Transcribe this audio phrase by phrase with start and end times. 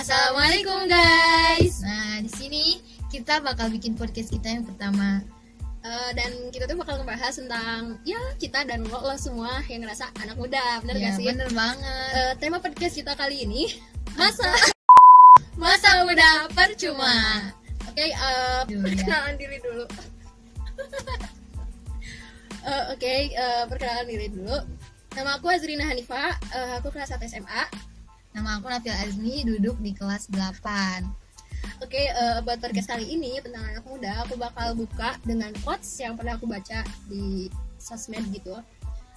[0.00, 1.84] Assalamualaikum guys.
[1.84, 2.64] Nah, di sini
[3.12, 5.20] kita bakal bikin podcast kita yang pertama.
[5.84, 10.08] Eh, dan kita tuh bakal ngebahas tentang ya kita dan lo, lo semua yang ngerasa
[10.24, 11.28] anak muda, bener ya, gak sih?
[11.28, 12.12] bener banget.
[12.16, 13.76] Eh, tema podcast kita kali ini
[14.16, 14.48] masa
[15.60, 17.52] masa muda percuma.
[17.92, 18.84] Oke, eh, Dulu ya.
[18.96, 19.84] perkenalan diri dulu.
[22.60, 24.56] Eh, Oke, eh, perkenalan diri dulu.
[25.12, 27.89] Nama aku Azrina Hanifa, eh, aku kelas 1 SMA.
[28.30, 31.02] Nama aku Nafil Azmi, duduk di kelas 8.
[31.82, 36.14] Oke, eh, buat podcast kali ini tentang anak muda, aku bakal buka dengan quotes yang
[36.14, 37.50] pernah aku baca di
[37.82, 38.54] sosmed gitu.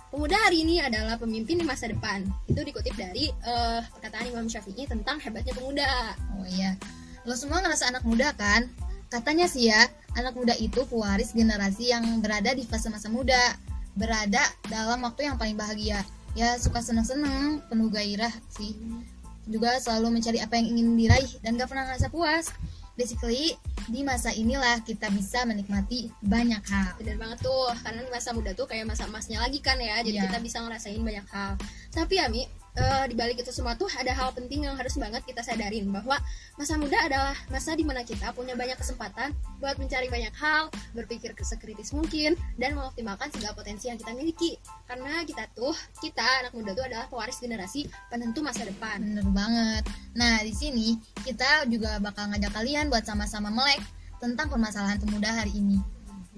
[0.10, 2.26] Pemuda hari ini adalah pemimpin di masa depan.
[2.50, 6.18] Itu dikutip dari eh, perkataan Imam Syafi'i tentang hebatnya pemuda.
[6.42, 6.74] Oh iya.
[7.30, 8.66] Lo semua ngerasa anak muda kan?
[9.14, 13.58] Katanya sih ya, anak muda itu pewaris generasi yang berada di fase masa muda.
[13.94, 14.42] Berada
[14.74, 16.02] dalam waktu yang paling bahagia.
[16.34, 18.74] Ya suka seneng-seneng, penuh gairah sih.
[19.46, 22.50] Juga selalu mencari apa yang ingin diraih dan gak pernah ngerasa puas.
[22.94, 23.58] Basically,
[23.90, 26.94] di masa inilah kita bisa menikmati banyak hal.
[27.02, 30.22] Bener banget tuh, karena di masa muda tuh kayak masa emasnya lagi kan ya, jadi
[30.22, 30.26] Iya.
[30.30, 31.58] kita bisa ngerasain banyak hal.
[31.90, 32.30] Tapi ya
[32.74, 36.18] Eh, di balik itu semua tuh ada hal penting yang harus banget kita sadarin bahwa
[36.58, 39.30] masa muda adalah masa di mana kita punya banyak kesempatan
[39.62, 44.58] buat mencari banyak hal, berpikir sekritis mungkin, dan mengoptimalkan segala potensi yang kita miliki.
[44.90, 49.06] Karena kita tuh, kita anak muda tuh adalah pewaris generasi penentu masa depan.
[49.06, 49.84] Bener banget.
[50.18, 53.86] Nah, di sini kita juga bakal ngajak kalian buat sama-sama melek
[54.18, 55.78] tentang permasalahan pemuda hari ini.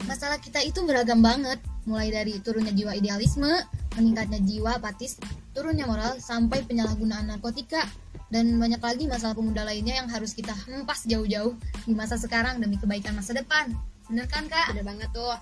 [0.04, 3.64] Masalah kita itu beragam banget, mulai dari turunnya jiwa idealisme,
[3.96, 5.18] meningkatnya jiwa apatis,
[5.56, 7.84] turunnya moral, sampai penyalahgunaan narkotika,
[8.30, 12.76] dan banyak lagi masalah pemuda lainnya yang harus kita hempas jauh-jauh di masa sekarang demi
[12.76, 13.72] kebaikan masa depan.
[14.12, 14.76] Bener kan, Kak?
[14.76, 15.34] Bener banget tuh.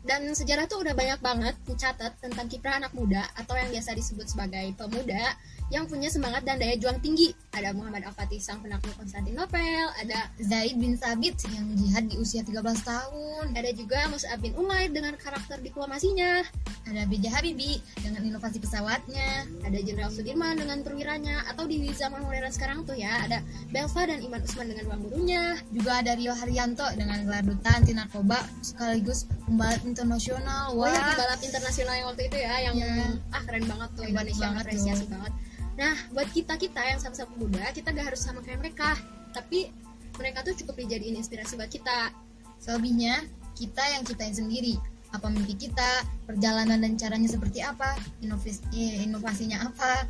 [0.00, 4.32] Dan sejarah tuh udah banyak banget mencatat tentang kiprah anak muda atau yang biasa disebut
[4.32, 5.36] sebagai pemuda
[5.68, 7.36] yang punya semangat dan daya juang tinggi.
[7.50, 12.62] Ada Muhammad Al-Fatih sang penakluk Konstantinopel, ada Zaid bin Sabit yang jihad di usia 13
[12.62, 16.46] tahun, ada juga Mus'ab bin Umair dengan karakter diplomasinya,
[16.86, 17.26] ada B.J.
[17.26, 22.94] Habibie dengan inovasi pesawatnya, ada Jenderal Sudirman dengan perwiranya, atau di zaman modern sekarang tuh
[22.94, 23.42] ya ada
[23.74, 27.98] Belva dan Iman Usman dengan ruang gurunya, juga ada Rio Haryanto dengan gelar duta anti
[27.98, 32.94] narkoba sekaligus pembalap internasional Oh wah ya pembalap internasional yang waktu itu ya yang Iya.
[33.34, 35.18] ah keren banget tuh Indonesia banget apresiasi tuh.
[35.18, 35.32] banget.
[35.80, 39.00] Nah buat kita kita yang sama-sama muda kita gak harus sama kayak mereka
[39.32, 39.72] tapi
[40.20, 42.12] mereka tuh cukup dijadiin inspirasi buat kita.
[42.60, 43.24] selebihnya
[43.56, 44.76] kita yang ciptain sendiri
[45.16, 50.04] apa mimpi kita perjalanan dan caranya seperti apa inovasi eh, inovasinya apa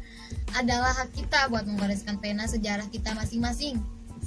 [0.58, 3.78] adalah hak kita buat menggoreskan pena sejarah kita masing-masing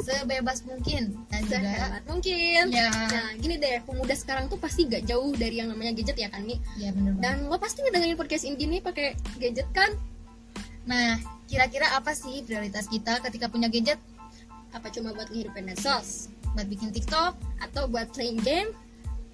[0.02, 2.64] sebebas mungkin dan juga Sehebat mungkin.
[2.74, 6.30] ya Nah gini deh pemuda sekarang tuh pasti gak jauh dari yang namanya gadget ya
[6.34, 6.58] kan nih.
[6.82, 9.94] ya bener banget Dan lo pasti ngedengerin podcast ini nih pakai gadget kan?
[10.84, 11.16] Nah
[11.48, 14.00] kira-kira apa sih prioritas kita ketika punya gadget
[14.74, 18.70] Apa cuma buat ngehidupin medsos buat bikin TikTok atau buat playing game?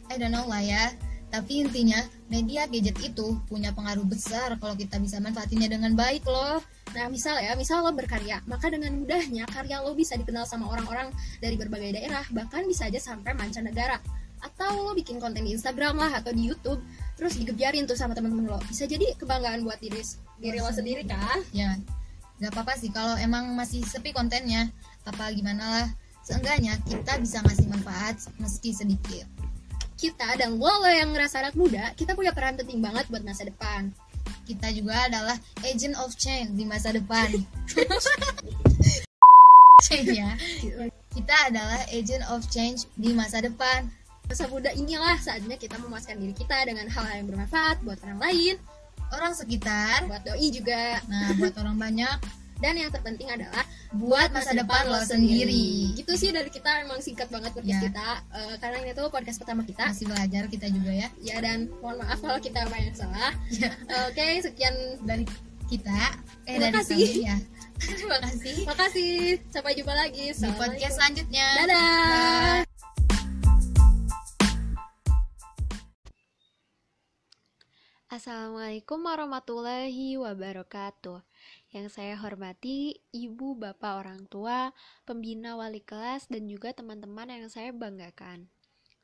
[0.10, 0.92] I don't know lah ya.
[1.30, 6.58] Tapi intinya media gadget itu punya pengaruh besar kalau kita bisa manfaatinnya dengan baik loh.
[6.98, 11.14] Nah, misal ya, misal lo berkarya, maka dengan mudahnya karya lo bisa dikenal sama orang-orang
[11.38, 14.02] dari berbagai daerah, bahkan bisa aja sampai mancanegara.
[14.42, 16.82] Atau lo bikin konten di Instagram lah atau di YouTube,
[17.20, 18.64] terus digebiarin tuh sama temen-temen lo.
[18.72, 20.00] Bisa jadi kebanggaan buat diri
[20.40, 21.44] diri lo sendiri kan?
[21.52, 21.76] Ya,
[22.40, 24.72] nggak apa-apa sih kalau emang masih sepi kontennya.
[25.04, 25.88] Apa gimana lah.
[26.24, 29.28] Seenggaknya kita bisa ngasih manfaat meski sedikit.
[30.00, 33.44] Kita dan lo, lo yang ngerasa anak muda, kita punya peran penting banget buat masa
[33.44, 33.92] depan.
[34.48, 35.36] Kita juga adalah
[35.68, 37.36] agent of change di masa depan.
[39.90, 40.40] change ya.
[41.12, 43.92] Kita adalah agent of change di masa depan.
[44.30, 48.56] Masa muda inilah saatnya kita memuaskan diri kita dengan hal yang bermanfaat buat orang lain,
[49.10, 52.18] Orang sekitar, buat doi juga, nah buat orang banyak,
[52.62, 55.98] dan yang terpenting adalah buat masa depan lo sendiri.
[55.98, 57.90] Gitu sih dari kita emang singkat banget podcast Ya.
[57.90, 59.90] kita Eh, karena ini tuh podcast pertama kita.
[59.90, 61.08] Masih belajar kita juga ya.
[61.18, 63.34] Ya dan mohon maaf kalau kita banyak salah.
[63.50, 63.74] Ya.
[64.06, 64.78] Oke, sekian.
[65.02, 65.26] dari
[65.66, 66.00] kita
[66.46, 66.98] eh Terima dari kasih.
[67.00, 67.38] kami ya
[67.90, 68.56] Terima kasih.
[68.70, 69.14] Makasih.
[69.50, 70.26] Sampai jumpa lagi.
[70.30, 72.69] di podcast selanjutnya Dadah.
[78.10, 81.22] Assalamualaikum warahmatullahi wabarakatuh.
[81.70, 84.74] Yang saya hormati ibu, bapak, orang tua,
[85.06, 88.50] pembina wali kelas, dan juga teman-teman yang saya banggakan.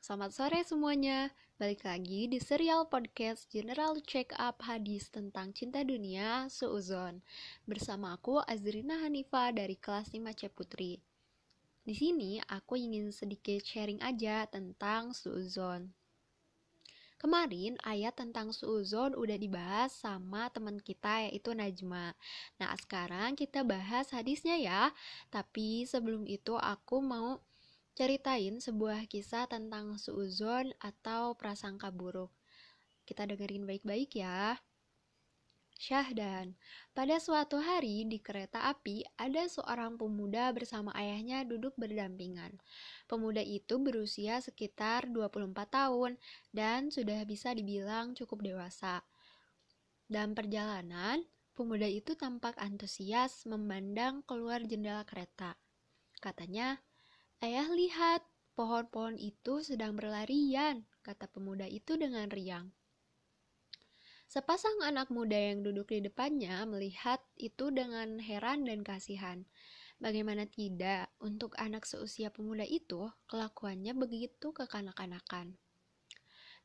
[0.02, 1.30] Selamat sore semuanya.
[1.54, 7.22] Balik lagi di serial podcast General Check Up Hadis tentang cinta dunia Suuzon.
[7.62, 10.98] Bersama aku Azrina Hanifa dari kelas 5 C Putri.
[11.86, 15.94] Di sini aku ingin sedikit sharing aja tentang Suuzon.
[17.16, 22.12] Kemarin ayat tentang suuzon udah dibahas sama teman kita yaitu Najma.
[22.60, 24.92] Nah, sekarang kita bahas hadisnya ya.
[25.32, 27.40] Tapi sebelum itu aku mau
[27.96, 32.28] ceritain sebuah kisah tentang suuzon atau prasangka buruk.
[33.08, 34.60] Kita dengerin baik-baik ya.
[35.76, 36.56] Syahdan.
[36.96, 42.56] Pada suatu hari di kereta api, ada seorang pemuda bersama ayahnya duduk berdampingan.
[43.04, 46.16] Pemuda itu berusia sekitar 24 tahun
[46.56, 49.04] dan sudah bisa dibilang cukup dewasa.
[50.08, 51.20] Dalam perjalanan,
[51.52, 55.60] pemuda itu tampak antusias memandang keluar jendela kereta.
[56.24, 56.80] Katanya,
[57.44, 58.24] "Ayah lihat,
[58.56, 62.75] pohon-pohon itu sedang berlarian," kata pemuda itu dengan riang.
[64.26, 69.46] Sepasang anak muda yang duduk di depannya melihat itu dengan heran dan kasihan.
[70.02, 75.54] Bagaimana tidak, untuk anak seusia pemuda itu, kelakuannya begitu kekanak-kanakan.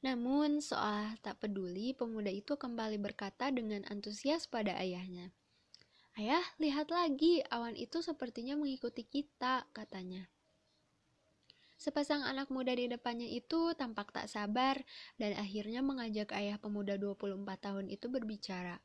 [0.01, 5.29] Namun, seolah tak peduli, pemuda itu kembali berkata dengan antusias pada ayahnya.
[6.17, 10.27] Ayah, lihat lagi, awan itu sepertinya mengikuti kita, katanya.
[11.81, 14.77] Sepasang anak muda di depannya itu tampak tak sabar
[15.17, 18.77] dan akhirnya mengajak ayah pemuda 24 tahun itu berbicara.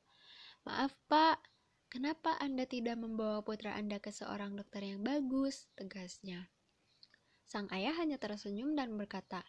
[0.64, 1.44] Maaf pak,
[1.92, 5.68] kenapa anda tidak membawa putra anda ke seorang dokter yang bagus?
[5.76, 6.48] Tegasnya.
[7.44, 9.44] Sang ayah hanya tersenyum dan berkata,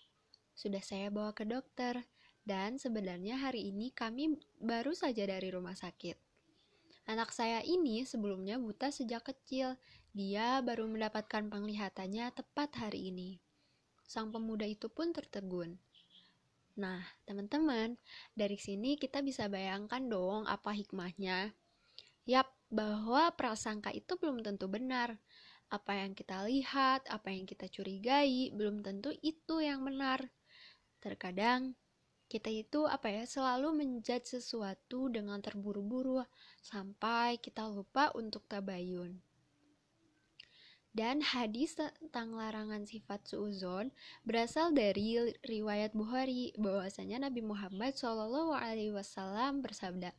[0.51, 2.03] sudah saya bawa ke dokter,
[2.43, 6.19] dan sebenarnya hari ini kami baru saja dari rumah sakit.
[7.07, 9.79] Anak saya ini sebelumnya buta sejak kecil.
[10.17, 13.37] Dia baru mendapatkan penglihatannya tepat hari ini.
[14.01, 15.77] Sang pemuda itu pun tertegun.
[16.73, 18.01] Nah, teman-teman,
[18.33, 21.53] dari sini kita bisa bayangkan dong apa hikmahnya.
[22.25, 25.21] Yap, bahwa prasangka itu belum tentu benar.
[25.69, 30.33] Apa yang kita lihat, apa yang kita curigai, belum tentu itu yang benar.
[30.97, 31.77] Terkadang
[32.25, 36.25] kita itu apa ya selalu menjudge sesuatu dengan terburu-buru
[36.65, 39.26] sampai kita lupa untuk tabayun.
[40.95, 43.94] Dan hadis tentang larangan sifat suuzon
[44.25, 50.16] berasal dari riwayat Bukhari bahwasanya Nabi Muhammad Shallallahu Alaihi Wasallam bersabda,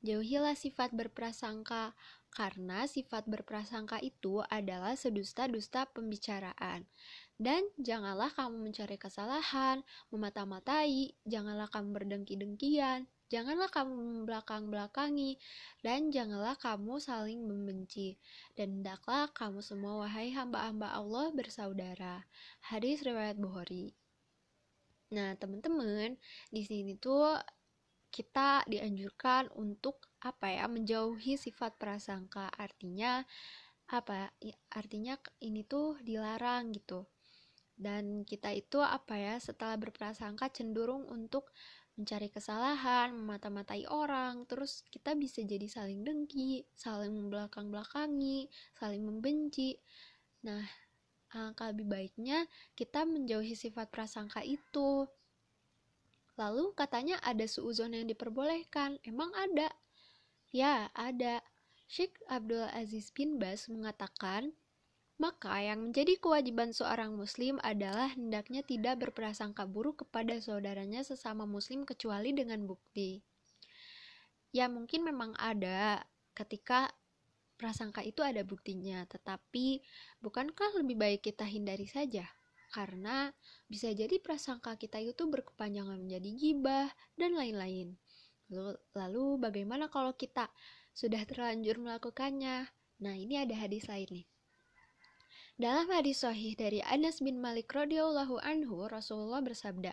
[0.00, 1.92] jauhilah sifat berprasangka
[2.32, 6.88] karena sifat berprasangka itu adalah sedusta-dusta pembicaraan.
[7.36, 15.40] Dan janganlah kamu mencari kesalahan, memata-matai, janganlah kamu berdengki-dengkian, janganlah kamu membelakang-belakangi,
[15.80, 18.20] dan janganlah kamu saling membenci.
[18.52, 22.28] Dan hendaklah kamu semua wahai hamba-hamba Allah bersaudara.
[22.68, 23.96] Hadis riwayat Bukhari.
[25.16, 26.20] Nah, teman-teman,
[26.52, 27.40] di sini tuh
[28.12, 33.24] kita dianjurkan untuk apa ya menjauhi sifat prasangka artinya
[33.88, 34.36] apa
[34.68, 37.08] artinya ini tuh dilarang gitu
[37.82, 41.50] dan kita itu apa ya setelah berprasangka cenderung untuk
[41.98, 49.76] mencari kesalahan, memata-matai orang, terus kita bisa jadi saling dengki, saling membelakang-belakangi, saling membenci.
[50.48, 50.64] Nah,
[51.36, 55.04] alangkah lebih baiknya kita menjauhi sifat prasangka itu.
[56.40, 58.96] Lalu katanya ada suuzon yang diperbolehkan.
[59.04, 59.68] Emang ada?
[60.48, 61.44] Ya, ada.
[61.92, 64.56] Sheikh Abdul Aziz bin Bas mengatakan,
[65.20, 71.84] maka yang menjadi kewajiban seorang muslim adalah hendaknya tidak berprasangka buruk kepada saudaranya sesama muslim
[71.84, 73.20] kecuali dengan bukti.
[74.52, 76.92] Ya mungkin memang ada ketika
[77.56, 79.80] prasangka itu ada buktinya, tetapi
[80.18, 82.26] bukankah lebih baik kita hindari saja?
[82.72, 83.28] Karena
[83.68, 86.88] bisa jadi prasangka kita itu berkepanjangan menjadi gibah
[87.20, 88.00] dan lain-lain.
[88.48, 90.48] Lalu, lalu bagaimana kalau kita
[90.92, 92.68] sudah terlanjur melakukannya?
[93.00, 94.31] Nah, ini ada hadis lain nih.
[95.60, 99.92] Dalam hadis sahih dari Anas bin Malik radhiyallahu anhu, Rasulullah bersabda,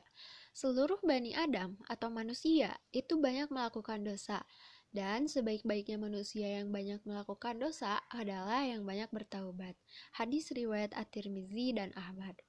[0.56, 4.48] "Seluruh Bani Adam atau manusia itu banyak melakukan dosa,
[4.96, 9.76] dan sebaik-baiknya manusia yang banyak melakukan dosa adalah yang banyak bertaubat."
[10.16, 12.40] Hadis riwayat At-Tirmizi dan Ahmad.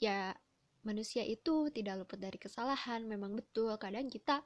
[0.00, 0.40] Ya,
[0.88, 3.76] manusia itu tidak luput dari kesalahan, memang betul.
[3.76, 4.40] Kadang kita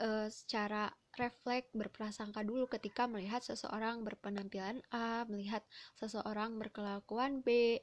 [0.00, 5.62] uh, secara refleks berprasangka dulu ketika melihat seseorang berpenampilan A, melihat
[5.98, 7.78] seseorang berkelakuan B.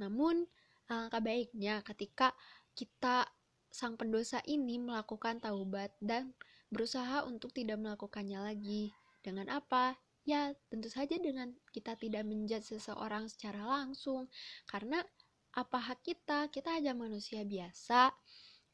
[0.00, 0.48] Namun,
[0.88, 2.32] alangkah baiknya ketika
[2.72, 3.28] kita
[3.74, 6.32] sang pendosa ini melakukan taubat dan
[6.70, 8.94] berusaha untuk tidak melakukannya lagi.
[9.20, 9.98] Dengan apa?
[10.24, 14.32] Ya, tentu saja dengan kita tidak menjudge seseorang secara langsung.
[14.64, 15.04] Karena
[15.52, 16.48] apa hak kita?
[16.48, 18.10] Kita hanya manusia biasa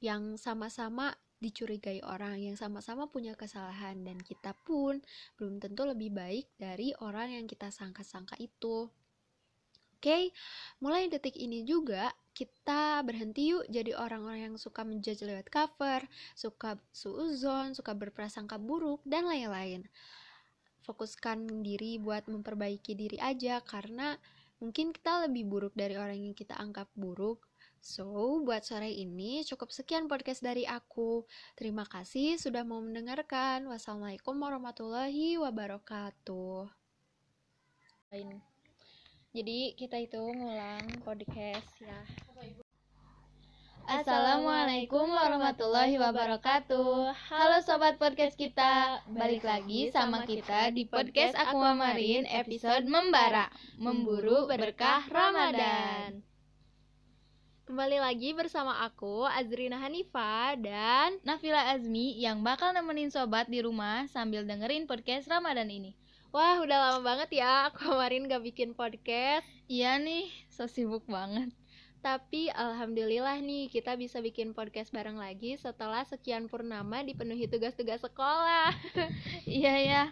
[0.01, 5.01] yang sama-sama dicurigai orang yang sama-sama punya kesalahan dan kita pun
[5.41, 8.93] belum tentu lebih baik dari orang yang kita sangka-sangka itu.
[10.01, 10.33] Oke,
[10.81, 16.01] mulai detik ini juga kita berhenti yuk jadi orang-orang yang suka menjudge lewat cover,
[16.33, 19.85] suka suuzon, suka berprasangka buruk, dan lain-lain.
[20.89, 24.17] Fokuskan diri buat memperbaiki diri aja karena
[24.57, 27.50] mungkin kita lebih buruk dari orang yang kita anggap buruk.
[27.81, 28.05] So,
[28.45, 31.25] buat sore ini cukup sekian podcast dari aku.
[31.57, 33.65] Terima kasih sudah mau mendengarkan.
[33.65, 36.69] Wassalamualaikum warahmatullahi wabarakatuh.
[39.33, 42.05] Jadi kita itu ngulang podcast ya.
[43.91, 52.87] Assalamualaikum warahmatullahi wabarakatuh Halo sobat podcast kita Balik lagi sama kita di podcast Aquamarin episode
[52.87, 53.51] Membara
[53.83, 56.30] Memburu berkah Ramadan
[57.71, 64.11] Kembali lagi bersama aku, Azrina Hanifa dan Nafila Azmi yang bakal nemenin sobat di rumah
[64.11, 65.95] sambil dengerin podcast Ramadan ini
[66.35, 69.47] Wah, udah lama banget ya aku kemarin gak bikin podcast.
[69.71, 71.55] Iya nih, so sibuk banget.
[72.03, 78.75] Tapi alhamdulillah nih kita bisa bikin podcast bareng lagi setelah sekian purnama dipenuhi tugas-tugas sekolah.
[79.47, 80.03] iya ya.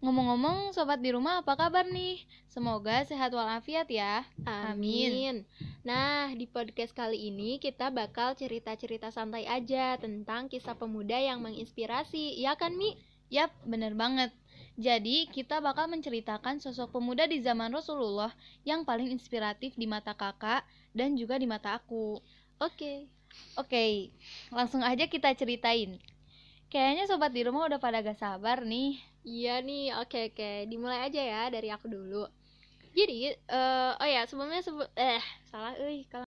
[0.00, 2.24] Ngomong-ngomong, sobat di rumah apa kabar nih?
[2.48, 4.24] Semoga sehat walafiat ya.
[4.48, 5.12] Amin.
[5.12, 5.36] Amin.
[5.84, 12.40] Nah, di podcast kali ini kita bakal cerita-cerita santai aja tentang kisah pemuda yang menginspirasi,
[12.40, 12.96] ya kan Mi?
[13.28, 14.32] Yap, bener banget.
[14.80, 18.32] Jadi, kita bakal menceritakan sosok pemuda di zaman Rasulullah
[18.64, 20.64] yang paling inspiratif di mata kakak
[20.96, 22.24] dan juga di mata aku.
[22.56, 22.72] Oke.
[22.72, 22.98] Okay.
[23.54, 23.92] Oke, okay,
[24.50, 26.02] langsung aja kita ceritain.
[26.66, 28.98] Kayaknya sobat di rumah udah pada gak sabar nih.
[29.20, 30.36] Iya nih, oke okay, oke.
[30.40, 30.56] Okay.
[30.64, 32.24] Dimulai aja ya dari aku dulu.
[32.90, 36.26] Jadi, uh, oh ya, sebelumnya sebut eh salah euy kalau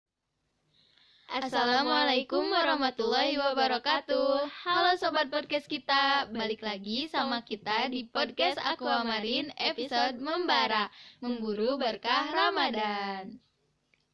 [1.32, 10.20] Assalamualaikum warahmatullahi wabarakatuh Halo Sobat Podcast kita Balik lagi sama kita di Podcast Aquamarin episode
[10.20, 10.92] Membara
[11.24, 13.40] Memburu Berkah Ramadan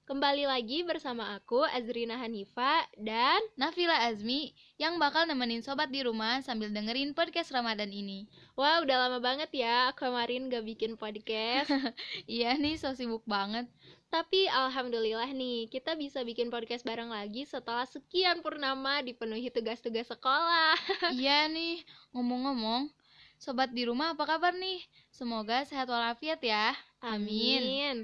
[0.08, 6.40] Kembali lagi bersama aku Azrina Hanifa dan Nafila Azmi Yang bakal nemenin sobat di rumah
[6.40, 8.24] sambil dengerin podcast Ramadan ini
[8.56, 11.68] Wah udah lama banget ya Aquamarin gak bikin podcast
[12.24, 13.68] Iya nih so sibuk banget
[14.08, 20.72] tapi alhamdulillah nih, kita bisa bikin podcast bareng lagi setelah sekian purnama dipenuhi tugas-tugas sekolah.
[21.12, 21.84] iya nih,
[22.16, 22.88] ngomong-ngomong,
[23.36, 24.80] sobat di rumah apa kabar nih?
[25.12, 26.72] Semoga sehat walafiat ya.
[27.04, 27.60] Amin.
[27.60, 27.96] Amin.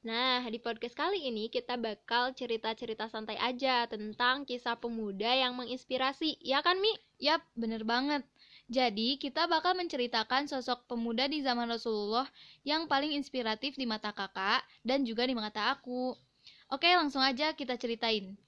[0.00, 6.40] Nah, di podcast kali ini kita bakal cerita-cerita santai aja tentang kisah pemuda yang menginspirasi,
[6.40, 6.88] ya kan Mi?
[7.20, 8.24] Yap, bener banget.
[8.72, 12.24] Jadi, kita bakal menceritakan sosok pemuda di zaman Rasulullah
[12.64, 16.16] yang paling inspiratif di mata kakak dan juga di mata aku.
[16.72, 18.40] Oke, langsung aja kita ceritain.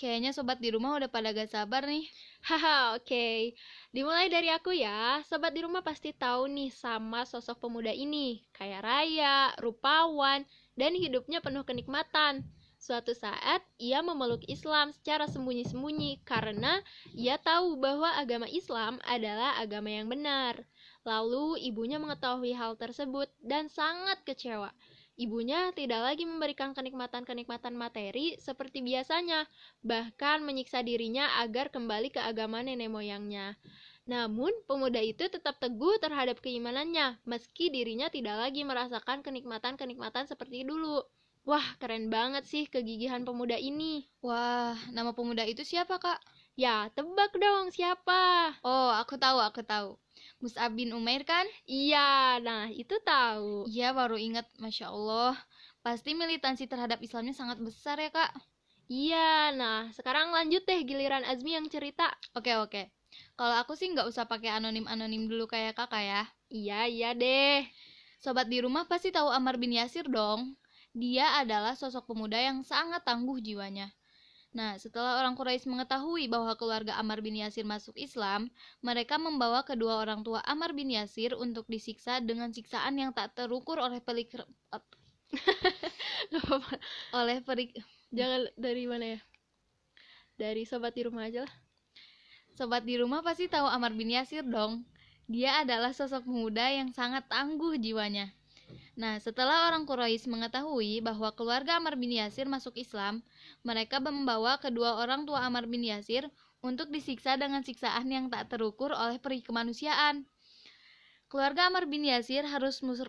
[0.00, 2.06] Kayaknya sobat di rumah udah pada gak sabar nih.
[2.48, 3.04] Haha, oke.
[3.04, 3.52] Okay.
[3.92, 5.20] Dimulai dari aku ya.
[5.28, 8.40] Sobat di rumah pasti tahu nih sama sosok pemuda ini.
[8.56, 10.46] Kayak raya, rupawan,
[10.80, 12.48] dan hidupnya penuh kenikmatan.
[12.80, 16.80] Suatu saat, ia memeluk Islam secara sembunyi-sembunyi karena
[17.12, 20.64] ia tahu bahwa agama Islam adalah agama yang benar.
[21.04, 24.72] Lalu, ibunya mengetahui hal tersebut dan sangat kecewa.
[25.20, 29.44] Ibunya tidak lagi memberikan kenikmatan-kenikmatan materi seperti biasanya,
[29.84, 33.60] bahkan menyiksa dirinya agar kembali ke agama nenek moyangnya.
[34.10, 40.98] Namun, pemuda itu tetap teguh terhadap keimanannya, meski dirinya tidak lagi merasakan kenikmatan-kenikmatan seperti dulu.
[41.46, 44.10] Wah, keren banget sih kegigihan pemuda ini.
[44.18, 46.18] Wah, nama pemuda itu siapa, Kak?
[46.58, 48.50] Ya, tebak dong siapa?
[48.66, 49.94] Oh, aku tahu, aku tahu.
[50.42, 51.46] Mus'ab bin Umair kan?
[51.70, 53.70] Iya, nah itu tahu.
[53.70, 54.50] Iya, baru ingat.
[54.58, 55.38] Masya Allah.
[55.86, 58.34] Pasti militansi terhadap Islamnya sangat besar ya, Kak?
[58.90, 62.10] Iya, nah sekarang lanjut deh giliran Azmi yang cerita.
[62.34, 62.99] Oke, oke.
[63.38, 66.22] Kalau aku sih nggak usah pakai anonim-anonim dulu kayak kakak ya.
[66.50, 67.64] Iya, iya deh.
[68.20, 70.56] Sobat di rumah pasti tahu Ammar bin Yasir dong.
[70.92, 73.88] Dia adalah sosok pemuda yang sangat tangguh jiwanya.
[74.50, 78.50] Nah, setelah orang Quraisy mengetahui bahwa keluarga Ammar bin Yasir masuk Islam,
[78.82, 83.78] mereka membawa kedua orang tua Ammar bin Yasir untuk disiksa dengan siksaan yang tak terukur
[83.78, 84.34] oleh pelik
[87.18, 87.78] oleh perik
[88.10, 89.20] jangan dari mana ya
[90.34, 91.54] dari sobat di rumah aja lah
[92.60, 94.84] sobat di rumah pasti tahu Ammar bin Yasir dong
[95.24, 98.28] dia adalah sosok pemuda yang sangat tangguh jiwanya
[99.00, 103.24] Nah, setelah orang Quraisy mengetahui bahwa keluarga Amr bin Yasir masuk Islam,
[103.64, 106.28] mereka membawa kedua orang tua Amr bin Yasir
[106.60, 110.28] untuk disiksa dengan siksaan yang tak terukur oleh peri kemanusiaan.
[111.32, 113.08] Keluarga Amr bin Yasir harus musur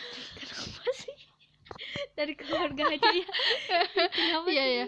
[0.40, 1.16] Kenapa sih?
[2.18, 3.28] Dari keluarga aja ya.
[4.18, 4.74] Kenapa iya, sih?
[4.74, 4.84] Iya,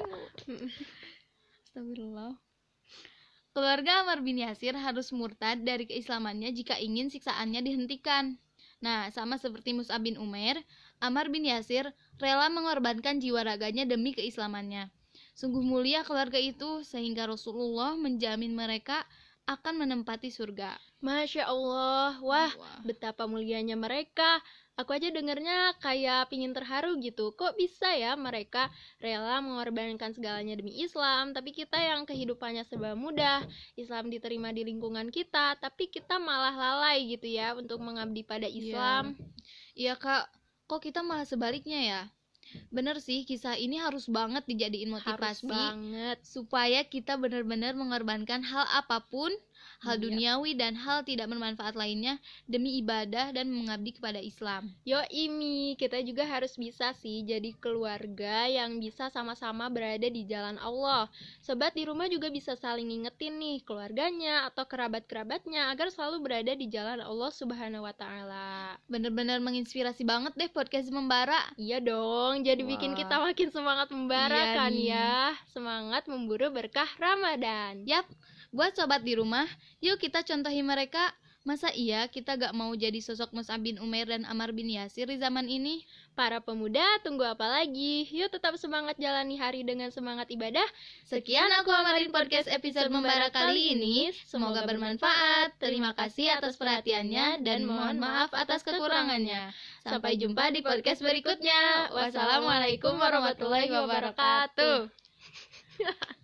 [1.70, 2.51] Astagfirullah.
[3.52, 8.40] Keluarga Amr bin Yasir harus murtad dari keislamannya jika ingin siksaannya dihentikan.
[8.80, 10.56] Nah, sama seperti Mus'ab bin Umair,
[11.04, 11.84] Ammar bin Yasir
[12.16, 14.88] rela mengorbankan jiwa raganya demi keislamannya.
[15.36, 19.04] Sungguh mulia keluarga itu sehingga Rasulullah menjamin mereka
[19.44, 20.78] akan menempati surga.
[21.04, 22.78] Masya Allah, wah Wah.
[22.88, 24.40] betapa mulianya mereka.
[24.80, 27.36] Aku aja dengernya kayak pingin terharu gitu.
[27.36, 33.44] Kok bisa ya mereka rela mengorbankan segalanya demi Islam, tapi kita yang kehidupannya serba mudah,
[33.76, 39.12] Islam diterima di lingkungan kita, tapi kita malah lalai gitu ya untuk mengabdi pada Islam.
[39.76, 40.32] Iya kak,
[40.64, 42.02] kok kita malah sebaliknya ya?
[42.68, 46.18] Bener sih, kisah ini harus banget dijadiin Harus motivasi banget.
[46.24, 49.32] supaya kita benar-benar mengorbankan hal apa pun,
[49.82, 50.02] hal Iya.
[50.06, 54.70] duniawi dan hal tidak bermanfaat lainnya demi ibadah dan mengabdi kepada Islam.
[54.82, 60.56] Yo Imi, kita juga harus bisa sih jadi keluarga yang bisa sama-sama berada di jalan
[60.56, 61.10] Allah.
[61.42, 66.70] Sobat di rumah juga bisa saling ngingetin nih keluarganya atau kerabat-kerabatnya agar selalu berada di
[66.70, 68.78] jalan Allah Subhanahu wa taala.
[68.86, 71.42] Bener-bener menginspirasi banget deh podcast Membara.
[71.58, 72.98] Iya dong, jadi bikin Wah.
[73.02, 74.86] kita makin semangat membara Iya kan nih.
[74.88, 75.14] ya.
[75.50, 77.82] Semangat memburu berkah Ramadan.
[77.82, 78.06] Yap,
[78.52, 79.48] buat sobat di rumah,
[79.80, 81.14] yuk kita contohi mereka.
[81.42, 85.18] Masa iya kita gak mau jadi sosok Mus'ab bin Umair dan Ammar bin Yasir di
[85.18, 85.82] zaman ini?
[86.14, 88.06] Para pemuda, tunggu apa lagi?
[88.14, 90.62] Yuk tetap semangat jalani hari dengan semangat ibadah.
[91.02, 94.14] Sekian aku amarin podcast episode membara kali ini.
[94.22, 95.58] Semoga bermanfaat.
[95.58, 99.50] Terima kasih atas perhatiannya dan mohon maaf atas kekurangannya.
[99.82, 101.90] Sampai jumpa di podcast berikutnya.
[101.90, 104.86] Wassalamualaikum warahmatullahi wabarakatuh.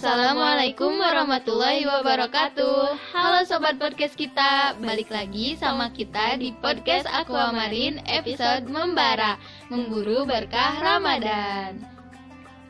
[0.00, 3.12] Assalamualaikum warahmatullahi wabarakatuh.
[3.12, 9.36] Halo Sobat Podcast kita Balik lagi sama kita di Podcast Aquamarin episode Membara
[9.68, 11.84] Memburu Berkah Ramadan.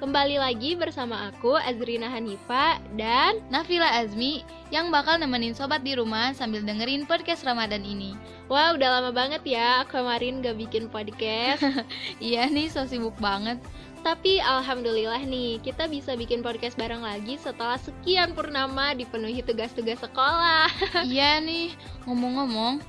[0.03, 4.43] Kembali lagi bersama aku Azrina Hanifa dan Nafila Azmi
[4.75, 8.19] yang bakal nemenin sobat di rumah sambil dengerin podcast Ramadan ini.
[8.51, 11.63] Wah udah lama banget ya aku kemarin gak bikin podcast.
[12.19, 13.63] Iya nih so sibuk banget
[14.01, 20.73] Tapi alhamdulillah nih kita bisa bikin podcast bareng lagi setelah sekian purnama dipenuhi tugas-tugas sekolah
[21.05, 21.77] Iya nih
[22.09, 22.81] ngomong-ngomong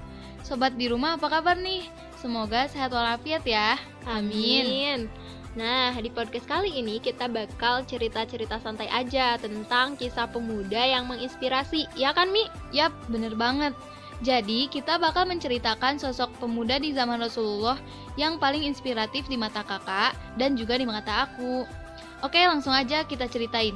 [0.42, 1.84] Sobat di rumah apa kabar nih?
[2.16, 3.76] Semoga sehat walafiat ya
[4.08, 5.12] Amin.
[5.52, 11.92] Nah, di podcast kali ini kita bakal cerita-cerita santai aja tentang kisah pemuda yang menginspirasi,
[12.00, 12.48] ya kan Mi?
[12.72, 13.76] Yap, bener banget.
[14.22, 17.82] Jadi, kita bakal menceritakan sosok pemuda di zaman Rasulullah
[18.14, 21.66] yang paling inspiratif di mata kakak dan juga di mata aku.
[22.22, 23.74] Oke, langsung aja kita ceritain.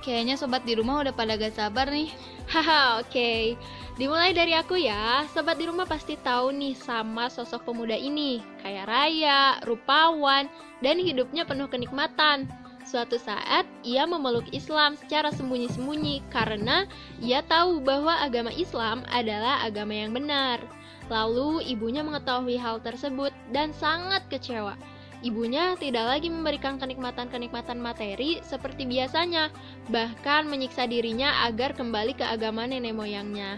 [0.00, 2.08] Kayaknya sobat di rumah udah pada gak sabar nih.
[2.52, 3.56] Haha, oke.
[4.00, 5.24] Dimulai dari aku ya.
[5.32, 8.40] Sobat di rumah pasti tahu nih sama sosok pemuda ini.
[8.64, 10.48] Kaya raya, rupawan,
[10.80, 12.48] dan hidupnya penuh kenikmatan.
[12.84, 16.84] Suatu saat, ia memeluk Islam secara sembunyi-sembunyi karena
[17.16, 20.60] ia tahu bahwa agama Islam adalah agama yang benar.
[21.08, 24.76] Lalu, ibunya mengetahui hal tersebut dan sangat kecewa.
[25.24, 29.48] Ibunya tidak lagi memberikan kenikmatan-kenikmatan materi seperti biasanya,
[29.88, 33.56] bahkan menyiksa dirinya agar kembali ke agama nenek moyangnya.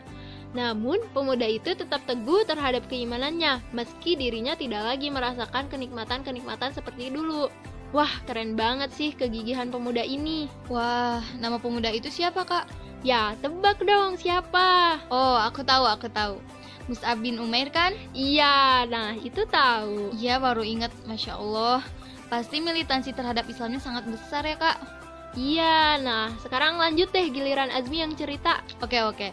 [0.54, 7.50] Namun, pemuda itu tetap teguh terhadap keimanannya, meski dirinya tidak lagi merasakan kenikmatan-kenikmatan seperti dulu.
[7.94, 10.51] Wah, keren banget sih kegigihan pemuda ini.
[10.66, 12.66] Wah, nama pemuda itu siapa kak?
[13.07, 14.99] Ya, tebak dong siapa?
[15.07, 16.42] Oh, aku tahu, aku tahu.
[16.90, 17.94] Mus'ab bin Umair kan?
[18.14, 20.14] Iya, nah itu tahu.
[20.14, 20.90] Iya, baru ingat.
[21.07, 21.83] Masya Allah.
[22.27, 24.79] Pasti militansi terhadap Islamnya sangat besar ya kak.
[25.38, 28.64] Iya, nah sekarang lanjut deh giliran Azmi yang cerita.
[28.83, 29.31] Oke, oke.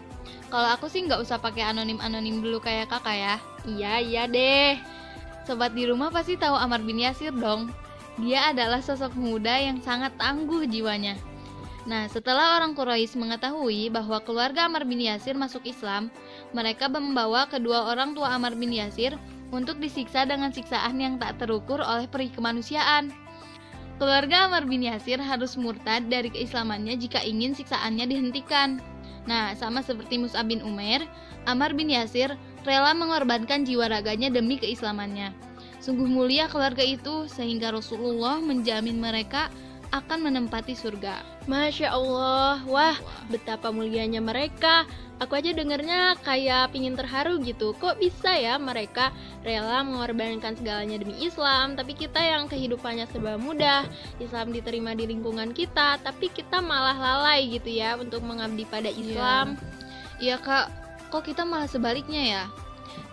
[0.53, 3.35] Kalau aku sih nggak usah pakai anonim-anonim dulu kayak kakak ya.
[3.65, 4.77] Iya, iya deh.
[5.49, 7.73] Sobat di rumah pasti tahu Ammar bin Yasir dong.
[8.21, 11.17] Dia adalah sosok muda yang sangat tangguh jiwanya.
[11.83, 16.07] Nah, setelah orang Quraisy mengetahui bahwa keluarga Ammar bin Yasir masuk Islam,
[16.55, 19.19] mereka membawa kedua orang tua Ammar bin Yasir
[19.51, 23.11] untuk disiksa dengan siksaan yang tak terukur oleh peri kemanusiaan.
[23.99, 28.79] Keluarga Ammar bin Yasir harus murtad dari keislamannya jika ingin siksaannya dihentikan.
[29.27, 31.03] Nah, sama seperti Mus'ab bin Umair,
[31.43, 35.35] Ammar bin Yasir rela mengorbankan jiwa raganya demi keislamannya.
[35.83, 39.51] Sungguh mulia keluarga itu sehingga Rasulullah menjamin mereka
[39.91, 41.21] akan menempati surga.
[41.43, 42.95] Masya Allah, wah
[43.27, 44.87] betapa mulianya mereka.
[45.19, 47.75] Aku aja dengernya kayak pingin terharu gitu.
[47.75, 49.11] Kok bisa ya mereka
[49.43, 53.83] rela mengorbankan segalanya demi Islam, tapi kita yang kehidupannya serba mudah,
[54.23, 59.59] Islam diterima di lingkungan kita, tapi kita malah lalai gitu ya untuk mengabdi pada Islam.
[60.17, 60.71] Iya kak,
[61.11, 62.62] kok kita malah sebaliknya ya?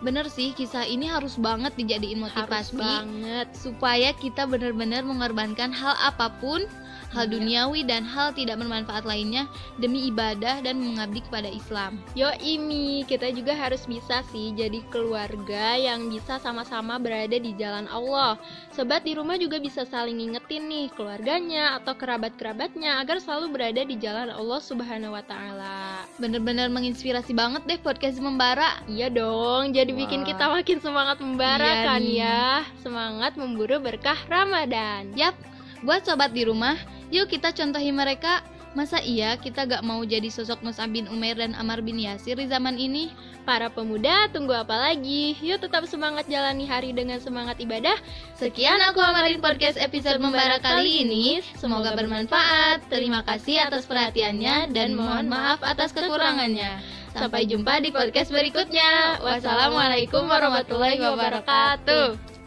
[0.00, 3.46] Bener sih, kisah ini harus banget dijadiin Harus motivasi banget.
[3.52, 6.64] supaya kita benar-benar mengorbankan hal apa pun,
[7.10, 7.32] hal Iya.
[7.36, 9.50] duniawi dan hal tidak bermanfaat lainnya
[9.82, 11.98] demi ibadah dan mengabdi kepada Islam.
[12.14, 17.90] Yo Imi, kita juga harus bisa sih jadi keluarga yang bisa sama-sama berada di jalan
[17.90, 18.38] Allah.
[18.70, 23.98] Sobat di rumah juga bisa saling ngingetin nih keluarganya atau kerabat-kerabatnya agar selalu berada di
[23.98, 25.89] jalan Allah Subhanahu wa taala.
[26.20, 28.84] Bener-bener menginspirasi banget deh podcast membara.
[28.84, 30.28] Iya dong, jadi bikin Wah.
[30.28, 32.14] kita makin semangat membara Iya kan nih.
[32.20, 32.44] ya.
[32.84, 35.16] Semangat memburu berkah Ramadan.
[35.16, 35.32] Yap,
[35.80, 36.76] buat sobat di rumah,
[37.08, 38.44] yuk kita contohi mereka.
[38.70, 42.46] Masa iya kita gak mau jadi sosok Mus'ab bin Umair dan Amar bin Yasir di
[42.46, 43.10] zaman ini?
[43.42, 45.34] Para pemuda, tunggu apa lagi?
[45.42, 47.98] Yuk tetap semangat jalani hari dengan semangat ibadah.
[48.38, 51.42] Sekian aku Amarin Podcast episode membara kali ini.
[51.58, 52.86] Semoga bermanfaat.
[52.86, 56.78] Terima kasih atas perhatiannya dan mohon maaf atas kekurangannya.
[57.10, 59.18] Sampai jumpa di podcast berikutnya.
[59.18, 62.39] Wassalamualaikum warahmatullahi wabarakatuh.